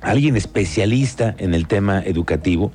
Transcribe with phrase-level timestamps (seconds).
[0.00, 2.72] alguien especialista en el tema educativo.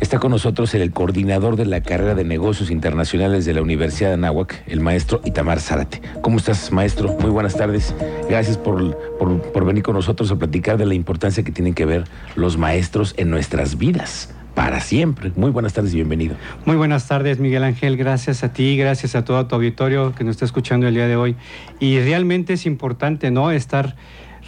[0.00, 4.14] Está con nosotros el coordinador de la carrera de negocios internacionales de la Universidad de
[4.14, 6.00] Anáhuac, el maestro Itamar Zárate.
[6.22, 7.16] ¿Cómo estás, maestro?
[7.20, 7.94] Muy buenas tardes.
[8.28, 12.04] Gracias por, por venir con nosotros a platicar de la importancia que tienen que ver
[12.36, 15.30] los maestros en nuestras vidas para siempre.
[15.36, 16.34] Muy buenas tardes y bienvenido.
[16.64, 17.96] Muy buenas tardes, Miguel Ángel.
[17.96, 21.14] Gracias a ti, gracias a todo tu auditorio que nos está escuchando el día de
[21.14, 21.36] hoy.
[21.78, 23.52] Y realmente es importante, ¿no?
[23.52, 23.94] Estar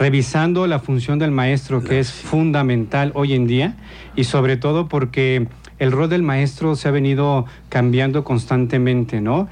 [0.01, 3.77] revisando la función del maestro, que es fundamental hoy en día,
[4.17, 5.47] y sobre todo porque
[5.79, 9.47] el rol del maestro se ha venido cambiando constantemente, ¿no?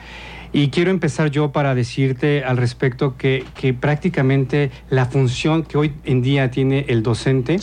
[0.51, 3.45] Y quiero empezar yo para decirte al respecto que,
[3.79, 7.59] prácticamente la función que hoy en día tiene el docente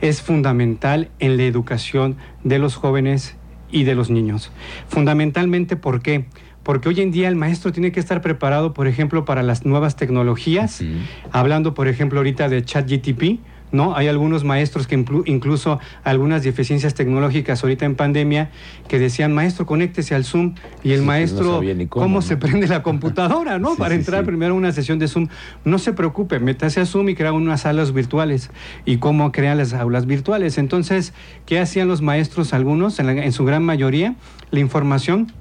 [0.00, 3.34] es fundamental en la educación de los jóvenes
[3.72, 4.52] y de los niños.
[4.88, 6.24] Fundamentalmente, ¿por qué?
[6.24, 6.49] Porque
[6.88, 10.82] hoy en día el maestro tiene que estar preparado, por ejemplo, para las nuevas tecnologías,
[11.32, 13.40] hablando, por ejemplo, ahorita de ChatGTP,
[13.72, 13.96] ¿no?
[13.96, 14.94] Hay algunos maestros que
[15.26, 18.50] incluso algunas deficiencias tecnológicas ahorita en pandemia
[18.88, 23.74] que decían, maestro, conéctese al Zoom y el maestro, cómo, se prende la computadora, ¿no?
[23.78, 25.28] Para entrar primero a una sesión de Zoom.
[25.64, 28.50] No se preocupe, métase a Zoom y crea unas salas virtuales
[28.84, 30.58] y cómo crean las aulas virtuales.
[30.58, 31.12] Entonces,
[31.46, 32.98] ¿qué hacían los maestros algunos?
[32.98, 34.14] En, en su gran mayoría,
[34.50, 35.32] la información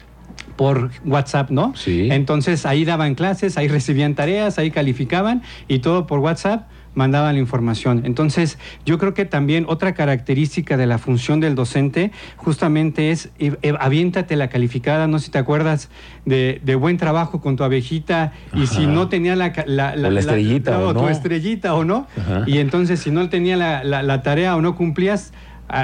[0.56, 1.74] por WhatsApp, ¿no?
[1.76, 2.10] Sí.
[2.12, 7.40] Entonces ahí daban clases, ahí recibían tareas, ahí calificaban y todo por WhatsApp mandaban la
[7.40, 8.02] información.
[8.06, 13.56] Entonces, yo creo que también otra característica de la función del docente justamente es eh,
[13.62, 15.90] eh, aviéntate la calificada, no sé si te acuerdas
[16.26, 21.02] de, buen trabajo con tu abejita y si no tenía la, la, estrellita o no.
[21.02, 22.08] tu estrellita o no,
[22.46, 25.34] y entonces si no tenía la, tarea o no cumplías,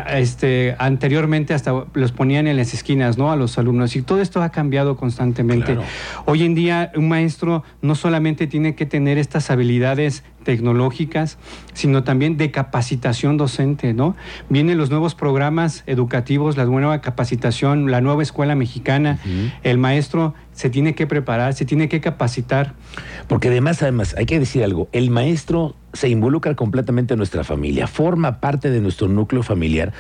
[0.10, 3.32] este, anteriormente hasta los ponían en las esquinas, ¿no?
[3.32, 3.96] A los alumnos.
[3.96, 5.78] Y todo esto ha cambiado constantemente.
[6.26, 11.38] Hoy en día un maestro no solamente tiene que tener estas habilidades tecnológicas,
[11.74, 14.16] sino también de capacitación docente, ¿no?
[14.48, 19.20] Vienen los nuevos programas educativos, la nueva capacitación, la nueva escuela mexicana.
[19.64, 22.74] El maestro se tiene que preparar, se tiene que capacitar.
[23.28, 27.88] Porque además, además, hay que decir algo, el maestro se involucra completamente en nuestra familia,
[27.88, 29.94] forma parte de nuestro núcleo familiar,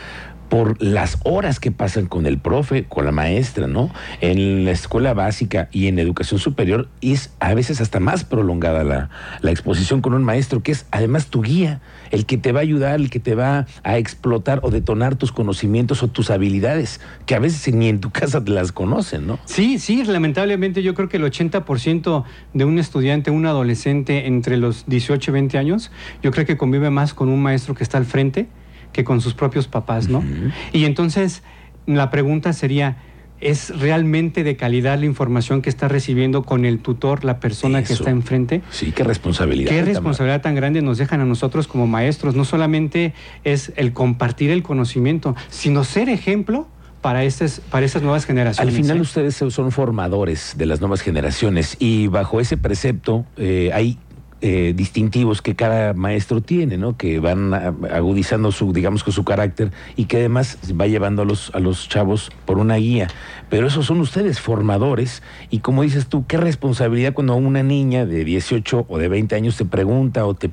[0.50, 3.92] por las horas que pasan con el profe, con la maestra, ¿no?
[4.22, 9.10] En la escuela básica y en educación superior es a veces hasta más prolongada la,
[9.42, 12.64] la, exposición con un maestro que es además tu guía, el que te va a
[12.64, 17.36] ayudar, el que te va a explotar o detonar tus conocimientos o tus habilidades, que
[17.36, 19.40] a veces ni en tu casa te las conocen, ¿no?
[19.46, 22.24] Sí, sí, lamentablemente yo creo que el 80%
[22.54, 25.92] de un estudiante, un adolescente entre los 18 y 20 años,
[26.22, 28.48] yo creo que convive más con un maestro que está al frente
[28.96, 30.24] que con sus propios papás, ¿no?
[30.72, 31.44] Y entonces
[31.86, 32.96] la pregunta sería,
[33.42, 37.92] ¿es realmente de calidad la información que está recibiendo con el tutor, la persona que
[37.92, 38.62] está enfrente?
[38.70, 39.70] Sí, qué responsabilidad.
[39.70, 42.36] Qué responsabilidad tan grande nos dejan a nosotros como maestros.
[42.36, 43.14] No solamente
[43.44, 46.70] es el compartir el conocimiento, sino ser ejemplo
[47.02, 48.74] para, estas, para esas nuevas generaciones.
[48.74, 49.02] Al final ¿eh?
[49.02, 54.00] ustedes son formadores de las nuevas generaciones y bajo ese precepto eh, hay
[54.48, 56.96] eh, distintivos que cada maestro tiene, ¿no?
[56.98, 61.50] Que van agudizando su, digamos que su carácter y que además va llevando a los,
[61.56, 63.08] a los chavos por una guía.
[63.50, 68.24] Pero esos son ustedes formadores y como dices tú, qué responsabilidad cuando una niña de
[68.24, 70.52] 18 o de 20 años te pregunta o te,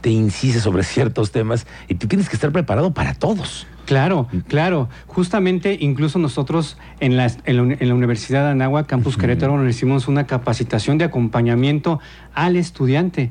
[0.00, 3.66] te insiste sobre ciertos temas y tú tienes que estar preparado para todos.
[3.86, 4.88] Claro, claro.
[5.06, 10.26] Justamente, incluso nosotros en la, en la, Universidad de Anáhuac, Campus Querétaro, nos hicimos una
[10.26, 12.00] capacitación de acompañamiento
[12.34, 13.30] al estudiante.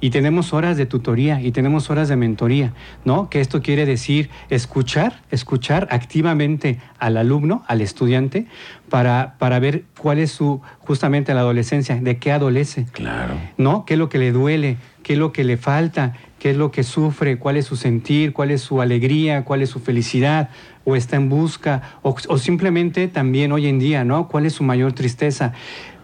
[0.00, 2.72] Y tenemos horas de tutoría y tenemos horas de mentoría,
[3.04, 3.30] ¿no?
[3.30, 8.48] Que esto quiere decir escuchar, escuchar activamente al alumno, al estudiante,
[8.88, 12.86] para, para ver cuál es su, justamente la adolescencia, de qué adolece.
[12.90, 13.34] Claro.
[13.56, 13.84] ¿No?
[13.84, 14.76] ¿Qué es lo que le duele?
[15.04, 16.14] ¿Qué es lo que le falta?
[16.42, 19.70] Qué es lo que sufre, cuál es su sentir, cuál es su alegría, cuál es
[19.70, 20.50] su felicidad,
[20.84, 24.28] o está en busca, o, simplemente también hoy en día, ¿no?
[24.28, 25.52] ¿Cuál es su mayor tristeza?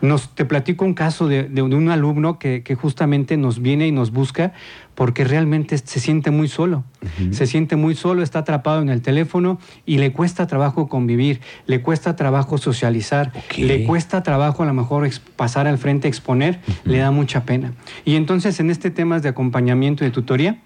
[0.00, 4.52] Nos, te platico un caso de, un alumno que, justamente nos viene y nos busca
[4.94, 6.84] porque realmente se siente muy solo.
[7.32, 11.82] Se siente muy solo, está atrapado en el teléfono y le cuesta trabajo convivir, le
[11.82, 17.10] cuesta trabajo socializar, le cuesta trabajo a lo mejor pasar al frente, exponer, le da
[17.10, 17.72] mucha pena.
[18.04, 20.58] Y entonces en este tema de acompañamiento y de tutoría,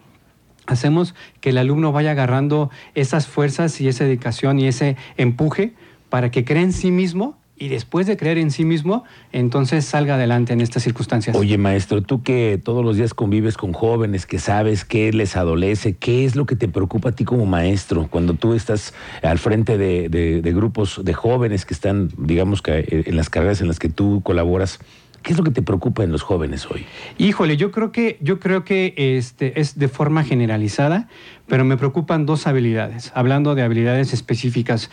[0.66, 5.74] hacemos que el alumno vaya agarrando esas fuerzas y esa dedicación y ese empuje
[6.08, 10.16] para que cree en sí mismo y después de creer en sí mismo, entonces salga
[10.16, 11.36] adelante en estas circunstancias.
[11.36, 15.94] Oye, maestro, tú que todos los días convives con jóvenes, que sabes qué les adolece,
[15.94, 19.78] ¿qué es lo que te preocupa a ti como maestro cuando tú estás al frente
[19.78, 23.88] de, grupos de jóvenes que están, digamos, que eh, en las carreras en las que
[23.88, 24.80] tú colaboras?
[25.22, 26.84] ¿Qué es lo que te preocupa en los jóvenes hoy?
[27.18, 31.08] Híjole, yo creo que, yo creo que este, es de forma generalizada,
[31.46, 34.90] pero me preocupan dos habilidades, hablando de habilidades específicas.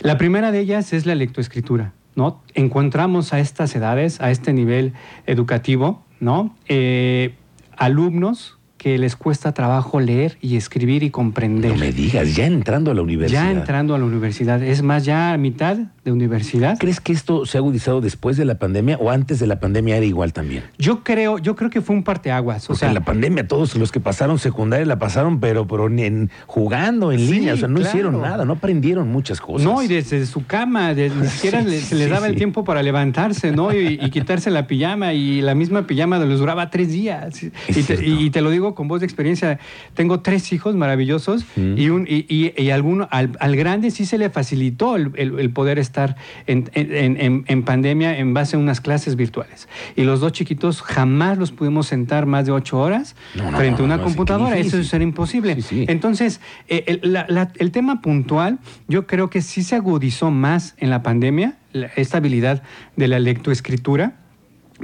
[0.00, 1.92] La primera de ellas es la lectoescritura.
[2.16, 2.42] ¿no?
[2.54, 4.94] Encontramos a estas edades, a este nivel
[5.26, 6.56] educativo, ¿no?
[6.66, 7.34] Eh,
[7.76, 11.72] alumnos que les cuesta trabajo leer y escribir y comprender.
[11.72, 13.44] No me digas, ya entrando a la universidad.
[13.44, 14.62] Ya entrando a la universidad.
[14.62, 16.78] Es más, ya a mitad de universidad.
[16.78, 19.96] ¿Crees que esto se ha agudizado después de la pandemia o antes de la pandemia
[19.96, 20.64] era igual también?
[20.78, 22.68] Yo creo, yo creo que fue un parteaguas.
[22.68, 26.30] O sea, en la pandemia todos los que pasaron secundaria la pasaron, pero, pero en,
[26.46, 29.66] jugando en línea, o sea, no hicieron nada, no aprendieron muchas cosas.
[29.66, 33.74] No, y desde su cama, ni siquiera se les daba el tiempo para levantarse, ¿no?
[33.74, 37.42] Y, quitarse la pijama, y la misma pijama les duraba tres días.
[37.68, 39.58] y te lo digo con voz de experiencia.
[39.94, 45.50] Tengo tres hijos maravillosos y, un, y, alguno, al, grande sí se le facilitó el,
[45.50, 46.14] poder estar
[46.46, 49.68] en, en, pandemia en base a unas clases virtuales.
[49.96, 53.16] Y los dos chiquitos jamás los pudimos sentar más de ocho horas
[53.56, 54.56] frente a una computadora.
[54.56, 55.56] Eso era imposible.
[55.88, 57.18] Entonces, eh, el,
[57.56, 61.56] el tema puntual, yo creo que sí se agudizó más en la pandemia,
[61.96, 62.62] esta habilidad
[62.96, 64.14] de la lectoescritura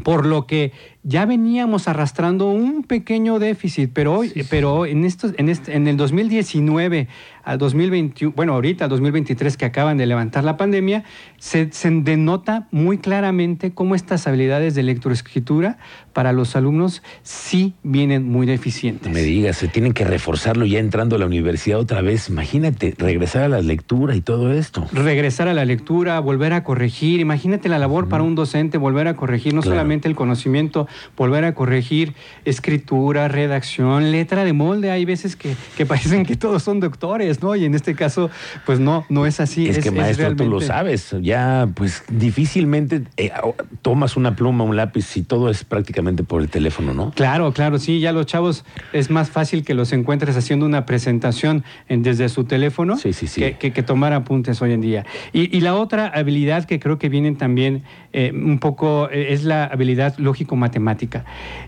[0.05, 0.73] por lo que
[1.05, 5.97] ya veníamos arrastrando un pequeño déficit, pero hoy, pero en estos, en, este, en el
[5.97, 7.09] 2019
[7.43, 11.03] al 2021, bueno, ahorita al 2023 que acaban de levantar la pandemia,
[11.39, 15.79] se, denota muy claramente cómo estas habilidades de lectoescritura
[16.13, 19.13] para los alumnos sí vienen muy deficientes.
[19.13, 22.29] me digas, se tienen que reforzarlo ya entrando a la universidad otra vez.
[22.29, 24.87] Imagínate, regresar a la lectura y todo esto.
[24.93, 27.19] Regresar a la lectura, volver a corregir.
[27.19, 31.55] Imagínate la labor para un docente, volver a corregir no solamente el conocimiento, volver a
[31.55, 34.91] corregir escritura, redacción, letra de molde.
[34.91, 35.57] Hay veces que,
[35.87, 37.57] parecen que todos son doctores, ¿no?
[37.57, 38.31] Y en este caso,
[38.67, 39.69] pues no, no es así.
[39.69, 41.15] Es, que maestro, tú lo sabes.
[41.21, 43.31] Ya, pues difícilmente eh,
[43.83, 47.11] tomas una pluma, un lápiz y todo es prácticamente por el teléfono, ¿no?
[47.13, 48.01] Claro, claro, sí.
[48.01, 52.97] Ya los chavos es más fácil que los encuentres haciendo una presentación desde su teléfono
[53.61, 55.05] Que, tomar apuntes hoy en día.
[55.33, 59.65] Y, la otra habilidad que creo que vienen también eh, un poco eh, es la
[59.65, 60.82] habilidad lógico-matemática.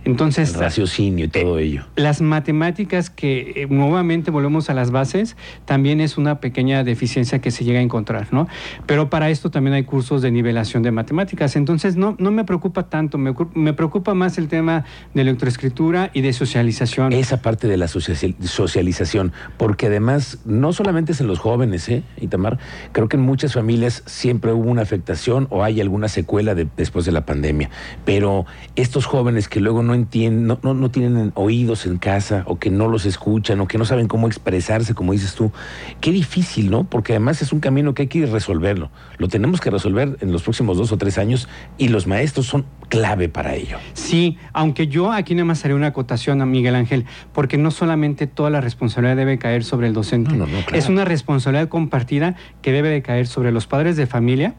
[0.04, 0.54] Entonces...
[0.54, 1.84] El raciocinio y todo ello.
[1.96, 7.50] Las matemáticas que eh, nuevamente volvemos a las bases, también es una pequeña deficiencia que
[7.50, 8.48] se llega a encontrar, ¿no?
[8.86, 11.56] Pero para esto también hay cursos de nivelación de matemáticas.
[11.56, 14.84] Entonces no, no me preocupa tanto, me, me preocupa más el tema
[15.14, 17.12] de electroescritura y de socialización.
[17.12, 22.58] Esa parte de la socialización, porque además no solamente es en los jóvenes, ¿eh, Itamar?
[22.92, 27.12] Creo que en muchas familias siempre hubo una afectación o hay alguna secuela después de
[27.12, 27.70] la pandemia,
[28.04, 28.46] pero
[28.76, 32.88] estos jóvenes que luego no entienden, no, no, tienen oídos en casa o que no
[32.88, 35.52] los escuchan o que no saben cómo expresarse, como dices tú,
[36.00, 36.84] qué difícil, ¿no?
[36.84, 38.90] Porque además es un camino que hay que resolverlo.
[39.18, 41.48] Lo tenemos que resolver en los próximos dos o tres años
[41.78, 43.78] y los maestros son clave para ello.
[43.94, 48.26] Sí, aunque yo aquí nada más haré una acotación a Miguel Ángel, porque no solamente
[48.26, 50.34] toda la responsabilidad debe caer sobre el docente,
[50.72, 54.54] es una responsabilidad compartida que debe de caer sobre los padres de familia,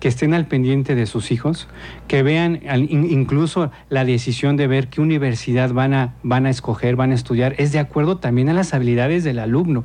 [0.00, 1.68] que estén al pendiente de sus hijos,
[2.08, 7.12] que vean incluso la decisión de ver qué universidad van a, van a escoger, van
[7.12, 9.84] a estudiar, es de acuerdo también a las habilidades del alumno.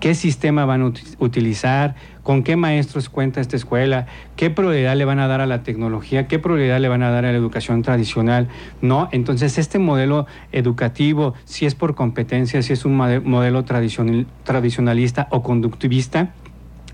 [0.00, 1.94] ¿Qué sistema van a utilizar?
[2.24, 4.06] ¿Con qué maestros cuenta esta escuela?
[4.36, 6.26] ¿Qué prioridad le van a dar a la tecnología?
[6.26, 8.48] ¿Qué prioridad le van a dar a la educación tradicional?
[8.80, 9.08] ¿No?
[9.12, 16.32] Entonces, este modelo educativo, si es por competencia, si es un modelo tradicionalista o conductivista,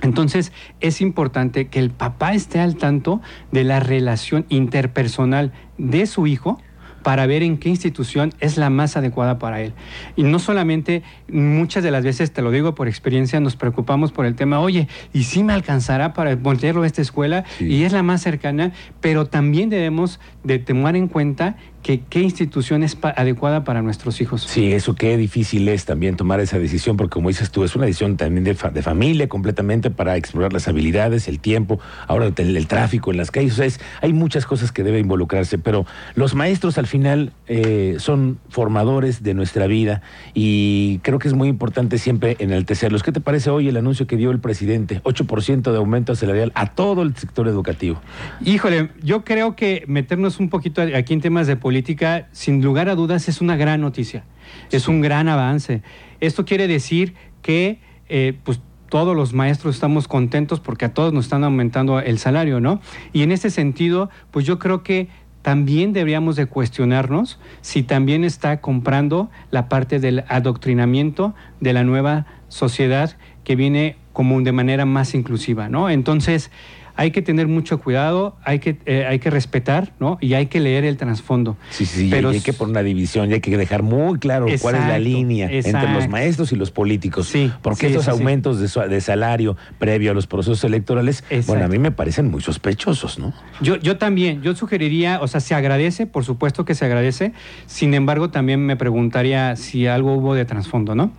[0.03, 3.21] entonces es importante que el papá esté al tanto
[3.53, 6.59] de la relación interpersonal de su hijo
[7.03, 9.73] para ver en qué institución es la más adecuada para él.
[10.17, 14.27] Y no solamente, muchas de las veces, te lo digo por experiencia, nos preocupamos por
[14.27, 17.45] el tema, oye, ¿y si me alcanzará para voltearlo a esta escuela?
[17.61, 22.83] Y es la más cercana, pero también debemos de tomar en cuenta que qué institución
[22.83, 24.43] es adecuada para nuestros hijos.
[24.43, 27.87] Sí, eso qué difícil es también tomar esa decisión, porque como dices tú, es una
[27.87, 33.17] decisión también de, familia completamente para explorar las habilidades, el tiempo, ahora el, tráfico en
[33.17, 38.39] las calles, hay muchas cosas que deben involucrarse, pero los maestros al final eh, son
[38.49, 40.03] formadores de nuestra vida
[40.35, 43.03] y creo que es muy importante siempre enaltecerlos.
[43.03, 45.01] ¿Qué te parece hoy el anuncio que dio el presidente?
[45.03, 48.01] 8% de aumento salarial a todo el sector educativo.
[48.45, 52.95] Híjole, yo creo que meternos un poquito aquí en temas de política, sin lugar a
[52.95, 54.25] dudas, es una gran noticia,
[54.71, 55.83] es un gran avance.
[56.21, 61.27] Esto quiere decir que eh, pues, todos los maestros estamos contentos porque a todos nos
[61.27, 62.81] están aumentando el salario, ¿no?
[63.13, 65.09] Y en ese sentido, pues yo creo que
[65.43, 72.27] también deberíamos de cuestionarnos si también está comprando la parte del adoctrinamiento de la nueva
[72.49, 75.91] sociedad que viene como de manera más inclusiva, ¿no?
[75.91, 76.51] Entonces,
[76.99, 80.19] hay que tener mucho cuidado, hay que, eh, hay que respetar, ¿no?
[80.21, 81.57] Y hay que leer el trasfondo.
[81.71, 84.75] Sí, sí, Pero, hay que poner una división y hay que dejar muy claro cuál
[84.75, 87.29] es la línea entre los maestros y los políticos.
[87.29, 91.79] Sí, porque esos aumentos de, de, salario previo a los procesos electorales, bueno, a mí
[91.79, 93.33] me parecen muy sospechosos, ¿no?
[93.61, 97.33] Yo, yo también, yo sugeriría, o sea, se agradece, por supuesto que se agradece,
[97.67, 101.13] sin embargo, también me preguntaría si algo hubo de trasfondo, ¿no?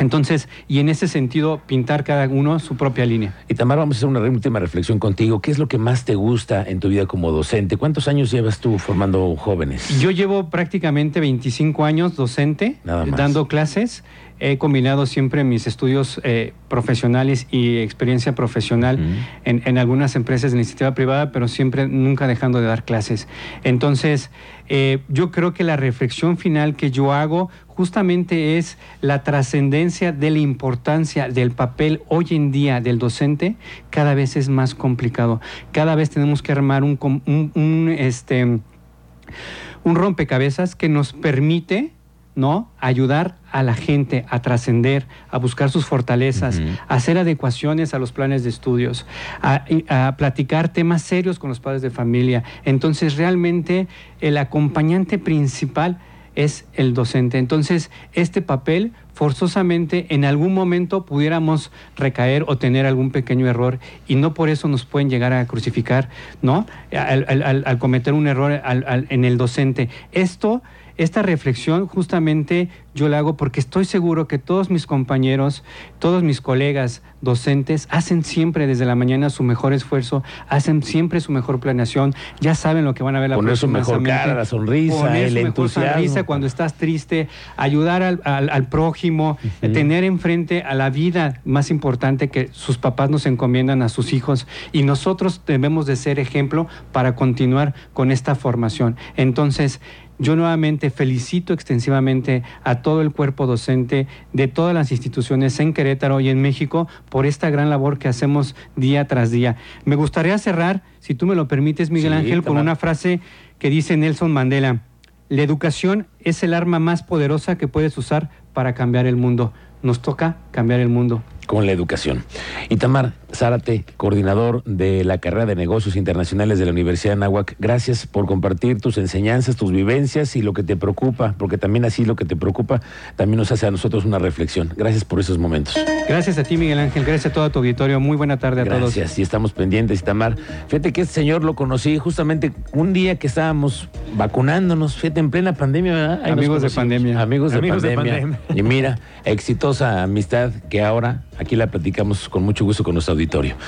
[0.00, 3.34] Entonces, y en ese sentido, pintar cada uno su propia línea.
[3.48, 5.40] Y Tamar, vamos a hacer una última reflexión contigo.
[5.40, 7.76] ¿Qué es lo que más te gusta en tu vida como docente?
[7.76, 10.00] ¿Cuántos años llevas tú formando jóvenes?
[10.00, 14.02] Yo llevo prácticamente 25 años docente, dando clases
[14.40, 18.98] he combinado siempre mis estudios eh, profesionales y experiencia profesional
[19.44, 23.28] en, algunas empresas de iniciativa privada, pero siempre nunca dejando de dar clases.
[23.64, 24.30] Entonces,
[24.72, 30.30] eh, yo creo que la reflexión final que yo hago justamente es la trascendencia de
[30.30, 33.56] la importancia del papel hoy en día del docente,
[33.90, 35.40] cada vez es más complicado.
[35.72, 41.92] Cada vez tenemos que armar un, un este, un rompecabezas que nos permite
[42.40, 42.70] ¿no?
[42.80, 48.12] Ayudar a la gente a trascender, a buscar sus fortalezas, a hacer adecuaciones a los
[48.12, 49.06] planes de estudios,
[49.42, 52.42] a, a, platicar temas serios con los padres de familia.
[52.64, 53.88] Entonces, realmente
[54.20, 55.98] el acompañante principal
[56.34, 57.36] es el docente.
[57.36, 63.78] Entonces, este papel forzosamente en algún momento pudiéramos recaer o tener algún pequeño error
[64.08, 66.08] y no por eso nos pueden llegar a crucificar,
[66.40, 66.64] ¿no?
[66.90, 69.90] Al, cometer un error en el docente.
[70.12, 70.62] Esto
[71.02, 75.64] esta reflexión justamente yo la hago porque estoy seguro que todos mis compañeros,
[75.98, 81.32] todos mis colegas docentes hacen siempre desde la mañana su mejor esfuerzo, hacen siempre su
[81.32, 84.44] mejor planeación, ya saben lo que van a ver la Poner su mejor cara, la
[84.44, 85.92] sonrisa, el entusiasmo.
[85.92, 92.50] sonrisa cuando estás triste, ayudar al, prójimo, tener enfrente a la vida más importante que
[92.52, 97.74] sus papás nos encomiendan a sus hijos y nosotros debemos de ser ejemplo para continuar
[97.94, 98.96] con esta formación.
[99.16, 99.80] Entonces,
[100.20, 106.20] yo nuevamente felicito extensivamente a todo el cuerpo docente de todas las instituciones en Querétaro
[106.20, 109.56] y en México por esta gran labor que hacemos día tras día.
[109.84, 113.20] Me gustaría cerrar, si tú me lo permites, Miguel Ángel, con una frase
[113.58, 114.82] que dice Nelson Mandela.
[115.30, 119.52] La educación es el arma más poderosa que puedes usar para cambiar el mundo.
[119.82, 122.22] Nos toca cambiar el mundo con la educación.
[122.68, 128.06] Itamar Zárate, coordinador de la carrera de negocios internacionales de la Universidad de Anáhuac, gracias
[128.06, 132.16] por compartir tus enseñanzas, tus vivencias y lo que te preocupa, porque también así lo
[132.16, 132.80] que te preocupa
[133.16, 134.72] también nos hace a nosotros una reflexión.
[134.76, 135.78] Gracias por esos momentos.
[136.08, 138.00] Gracias a ti, Miguel Ángel, gracias a todo tu auditorio.
[138.00, 138.94] Muy buena tarde a todos.
[138.94, 140.36] Gracias, y estamos pendientes, Itamar.
[140.68, 145.54] Fíjate que este señor lo conocí justamente un día que estábamos vacunándonos, fíjate, en plena
[145.54, 146.20] pandemia.
[146.24, 147.20] Amigos de pandemia.
[147.20, 147.90] Amigos, de, pandemia.
[147.90, 148.40] de pandemia.
[148.54, 153.54] Y mira, exitosa amistad que ahora Aquí la platicamos con mucho gusto con nuestro auditorio.